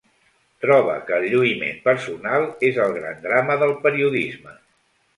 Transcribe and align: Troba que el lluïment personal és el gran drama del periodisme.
Troba 0.63 0.95
que 1.09 1.15
el 1.17 1.27
lluïment 1.33 1.77
personal 1.85 2.49
és 2.73 2.83
el 2.89 2.99
gran 2.99 3.23
drama 3.29 3.63
del 3.67 3.79
periodisme. 3.89 4.61